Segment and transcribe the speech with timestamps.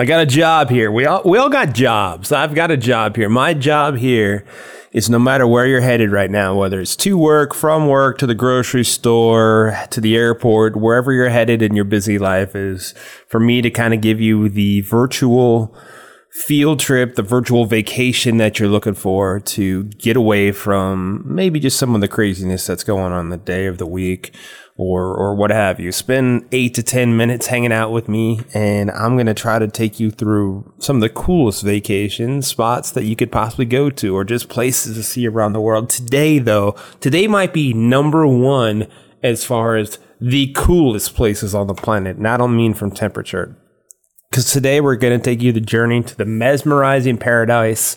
[0.00, 0.92] I got a job here.
[0.92, 2.30] We all we all got jobs.
[2.30, 3.28] I've got a job here.
[3.28, 4.44] My job here
[4.92, 8.26] is no matter where you're headed right now, whether it's to work, from work, to
[8.26, 12.94] the grocery store, to the airport, wherever you're headed in your busy life is
[13.26, 15.76] for me to kind of give you the virtual
[16.30, 21.76] field trip, the virtual vacation that you're looking for to get away from maybe just
[21.76, 24.32] some of the craziness that's going on the day of the week
[24.78, 25.92] or or what have you.
[25.92, 30.00] Spend eight to ten minutes hanging out with me, and I'm gonna try to take
[30.00, 34.24] you through some of the coolest vacation spots that you could possibly go to, or
[34.24, 35.90] just places to see around the world.
[35.90, 38.86] Today, though, today might be number one
[39.22, 43.56] as far as the coolest places on the planet, and I don't mean from temperature.
[44.30, 47.96] Because today we're going to take you the journey to the mesmerizing paradise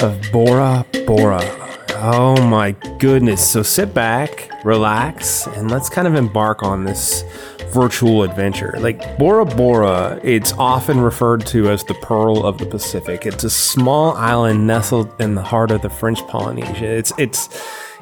[0.00, 1.77] of Bora Bora.
[2.00, 3.44] Oh my goodness.
[3.44, 7.24] So sit back, relax, and let's kind of embark on this
[7.72, 8.76] virtual adventure.
[8.78, 13.26] Like Bora Bora, it's often referred to as the Pearl of the Pacific.
[13.26, 16.86] It's a small island nestled in the heart of the French Polynesia.
[16.86, 17.48] It's it's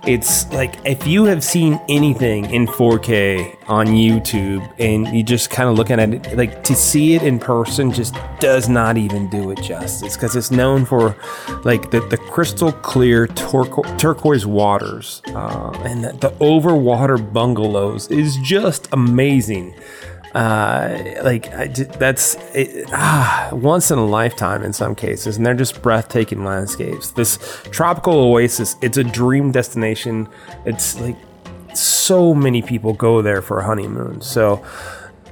[0.05, 5.69] it's like if you have seen anything in 4K on YouTube and you just kind
[5.69, 9.51] of looking at it, like to see it in person just does not even do
[9.51, 11.17] it justice because it's known for
[11.65, 18.37] like the, the crystal clear turqu- turquoise waters uh, and the, the overwater bungalows is
[18.39, 19.75] just amazing
[20.37, 25.55] uh, like I, that's it, ah, once in a lifetime in some cases, and they're
[25.55, 27.13] just breathtaking landscapes.
[27.13, 27.39] This
[27.71, 30.29] tropical oasis, it's a dream destination.
[30.67, 31.17] It's like
[31.75, 34.21] so many people go there for a honeymoon.
[34.21, 34.63] So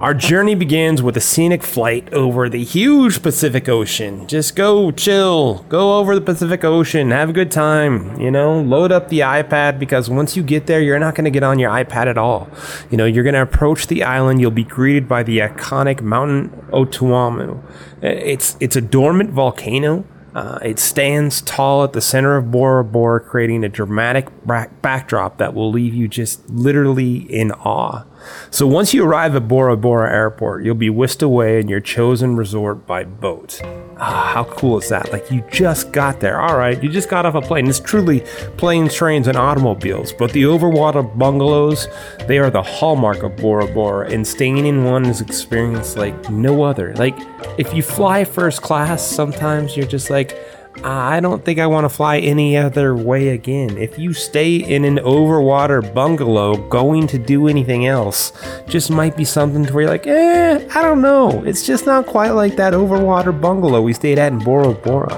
[0.01, 4.27] our journey begins with a scenic flight over the huge Pacific Ocean.
[4.27, 8.91] Just go chill, go over the Pacific Ocean, have a good time, you know, load
[8.91, 11.71] up the iPad because once you get there, you're not going to get on your
[11.71, 12.49] iPad at all.
[12.91, 16.51] You know, you're going to approach the island, you'll be greeted by the iconic Mountain
[16.73, 17.63] Otemanu.
[18.03, 23.21] It's it's a dormant volcano uh, it stands tall at the center of Bora Bora,
[23.21, 28.05] creating a dramatic back- backdrop that will leave you just literally in awe.
[28.51, 32.37] So once you arrive at Bora Bora Airport, you'll be whisked away in your chosen
[32.37, 33.61] resort by boat.
[33.97, 35.13] Ah, how cool is that?
[35.13, 36.41] Like you just got there.
[36.41, 37.69] All right, you just got off a plane.
[37.69, 38.21] It's truly
[38.57, 40.13] planes, trains, and automobiles.
[40.13, 41.87] But the overwater bungalows,
[42.27, 46.31] they are the hallmark of Bora Bora, and staying in one is an experience like
[46.31, 46.95] no other.
[46.97, 47.17] Like
[47.59, 50.37] if you fly first class, sometimes you're just like,
[50.83, 53.79] I don't think I want to fly any other way again.
[53.79, 58.33] If you stay in an overwater bungalow, going to do anything else
[58.67, 61.45] just might be something to where you're like, eh, I don't know.
[61.45, 65.15] It's just not quite like that overwater bungalow we stayed at in Bora Bora.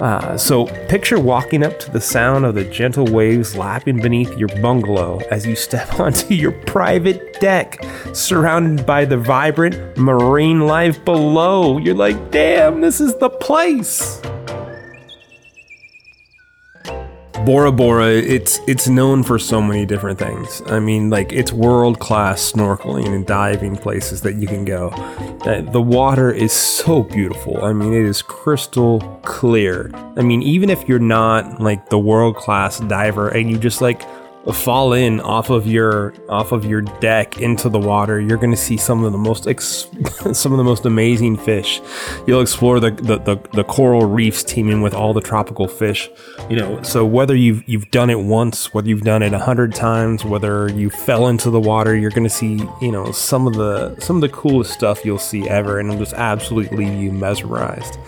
[0.00, 4.48] Uh, so picture walking up to the sound of the gentle waves lapping beneath your
[4.62, 11.78] bungalow as you step onto your private deck, surrounded by the vibrant marine life below.
[11.78, 14.20] You're like, damn, this is the place.
[17.48, 20.60] Bora Bora, it's it's known for so many different things.
[20.66, 24.88] I mean, like it's world class snorkeling and diving places that you can go.
[25.46, 27.64] Uh, the water is so beautiful.
[27.64, 29.90] I mean, it is crystal clear.
[30.18, 34.02] I mean, even if you're not like the world class diver and you just like
[34.52, 38.56] fall in off of your off of your deck into the water, you're going to
[38.56, 39.88] see some of the most ex-
[40.32, 41.80] some of the most amazing fish.
[42.26, 46.08] You'll explore the, the, the the coral reefs teeming with all the tropical fish.
[46.48, 49.74] You know, so whether you've you've done it once, whether you've done it a hundred
[49.74, 53.54] times, whether you fell into the water, you're going to see you know some of
[53.54, 57.12] the some of the coolest stuff you'll see ever, and it'll just absolutely leave you
[57.12, 57.98] mesmerized.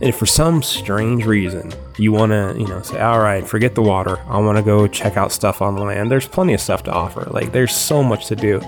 [0.00, 3.74] And if for some strange reason you want to, you know, say, all right, forget
[3.74, 4.20] the water.
[4.28, 6.10] I want to go check out stuff on the land.
[6.10, 7.24] There's plenty of stuff to offer.
[7.30, 8.62] Like, there's so much to do.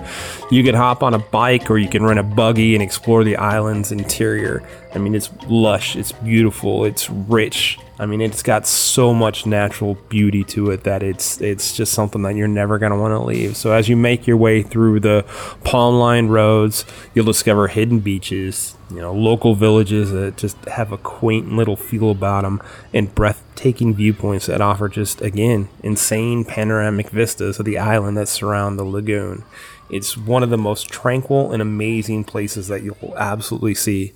[0.51, 3.37] You could hop on a bike or you can rent a buggy and explore the
[3.37, 4.61] island's interior.
[4.93, 7.79] I mean, it's lush, it's beautiful, it's rich.
[7.97, 12.23] I mean, it's got so much natural beauty to it that it's it's just something
[12.23, 13.55] that you're never going to want to leave.
[13.55, 15.23] So as you make your way through the
[15.63, 21.53] palm-lined roads, you'll discover hidden beaches, you know, local villages that just have a quaint
[21.53, 22.61] little feel about them,
[22.93, 28.79] and breathtaking viewpoints that offer just again insane panoramic vistas of the island that surround
[28.79, 29.43] the lagoon.
[29.89, 34.13] It's one of the most tranquil and amazing places that you'll absolutely see.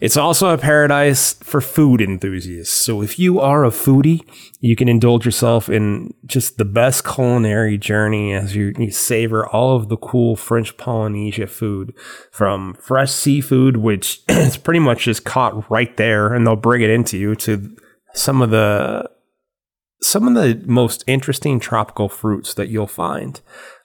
[0.00, 2.72] It's also a paradise for food enthusiasts.
[2.72, 4.22] So if you are a foodie,
[4.60, 9.76] you can indulge yourself in just the best culinary journey as you, you savor all
[9.76, 11.94] of the cool French Polynesia food
[12.32, 16.90] from fresh seafood, which is pretty much just caught right there and they'll bring it
[16.90, 17.76] into you to
[18.14, 19.08] some of the
[20.02, 23.40] some of the most interesting tropical fruits that you'll find.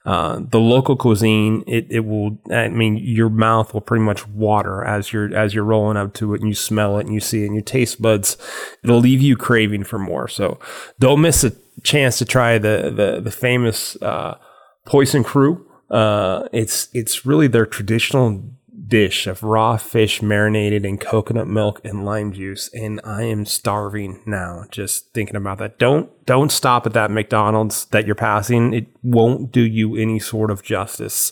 [0.06, 4.84] Uh, the local cuisine, it, it will, I mean, your mouth will pretty much water
[4.84, 7.42] as you're, as you're rolling up to it and you smell it and you see
[7.42, 8.38] it and your taste buds,
[8.84, 10.28] it'll leave you craving for more.
[10.28, 10.60] So
[11.00, 14.38] don't miss a chance to try the, the, the famous, uh,
[14.86, 15.68] Poisson Cru.
[15.90, 18.44] Uh, it's, it's really their traditional
[18.88, 24.22] dish of raw fish marinated in coconut milk and lime juice and I am starving
[24.26, 25.80] now just thinking about that.
[25.80, 28.74] Don't don't stop at that McDonald's that you're passing.
[28.74, 31.32] It won't do you any sort of justice.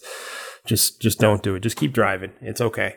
[0.66, 1.62] Just just don't do it.
[1.62, 2.32] Just keep driving.
[2.42, 2.96] It's okay.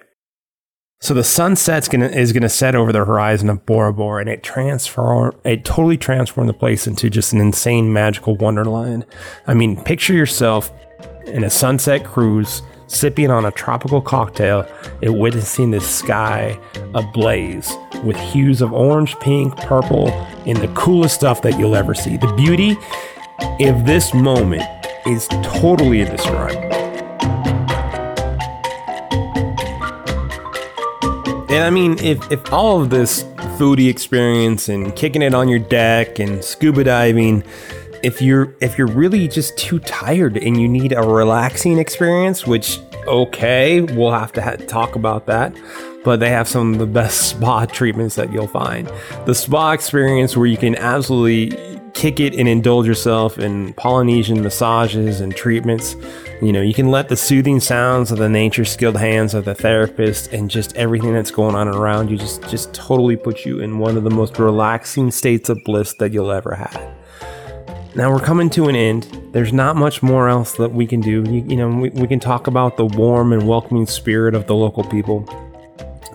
[1.00, 4.43] So the sunset's gonna is gonna set over the horizon of Bora Bora, and it
[4.43, 9.05] transform it totally transformed the place into just an insane magical wonderland.
[9.47, 10.73] I mean, picture yourself
[11.26, 14.67] in a sunset cruise sipping on a tropical cocktail
[15.03, 16.59] and witnessing the sky
[16.94, 17.73] ablaze
[18.05, 20.09] with hues of orange, pink, purple,
[20.47, 22.17] and the coolest stuff that you'll ever see.
[22.17, 22.77] The beauty
[23.67, 24.62] of this moment
[25.06, 26.73] is totally indescribable.
[31.49, 33.23] And I mean, if, if all of this
[33.56, 37.43] foodie experience and kicking it on your deck and scuba diving
[38.06, 42.79] if you're if you're really just too tired and you need a relaxing experience, which
[43.08, 45.53] okay, we'll have to ha- talk about that.
[46.05, 48.88] But they have some of the best spa treatments that you'll find.
[49.26, 55.20] The spa experience where you can absolutely kick it and indulge yourself in Polynesian massages
[55.20, 55.97] and treatments.
[56.41, 59.55] You know, you can let the soothing sounds of the nature skilled hands of the
[59.55, 63.79] therapist and just everything that's going on around you just just totally put you in
[63.79, 66.97] one of the most relaxing states of bliss that you'll ever have.
[67.96, 69.04] Now we're coming to an end.
[69.32, 71.25] There's not much more else that we can do.
[71.26, 74.54] You, you know, we, we can talk about the warm and welcoming spirit of the
[74.54, 75.22] local people.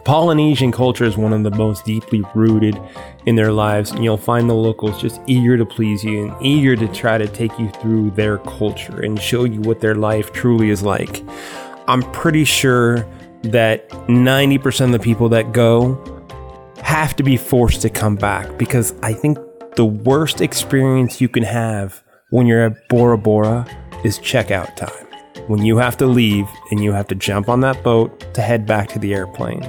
[0.05, 2.79] Polynesian culture is one of the most deeply rooted
[3.25, 6.75] in their lives, and you'll find the locals just eager to please you and eager
[6.75, 10.69] to try to take you through their culture and show you what their life truly
[10.69, 11.23] is like.
[11.87, 13.07] I'm pretty sure
[13.41, 15.97] that 90% of the people that go
[16.83, 19.39] have to be forced to come back because I think
[19.81, 23.65] the worst experience you can have when you're at Bora Bora
[24.03, 25.07] is checkout time.
[25.47, 28.67] When you have to leave and you have to jump on that boat to head
[28.67, 29.67] back to the airplane.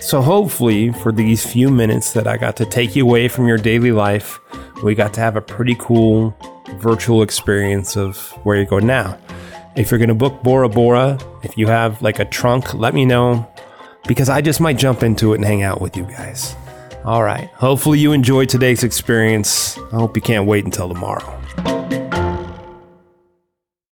[0.00, 3.56] So, hopefully, for these few minutes that I got to take you away from your
[3.56, 4.40] daily life,
[4.82, 6.36] we got to have a pretty cool
[6.78, 9.16] virtual experience of where you go now.
[9.76, 13.04] If you're going to book Bora Bora, if you have like a trunk, let me
[13.04, 13.48] know
[14.08, 16.56] because I just might jump into it and hang out with you guys.
[17.06, 17.48] All right.
[17.54, 19.78] Hopefully, you enjoyed today's experience.
[19.78, 21.35] I hope you can't wait until tomorrow.